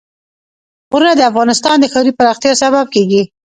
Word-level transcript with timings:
غرونه 0.89 1.13
د 1.15 1.21
افغانستان 1.31 1.75
د 1.79 1.85
ښاري 1.91 2.11
پراختیا 2.19 2.53
سبب 2.63 2.85
کېږي. 2.95 3.21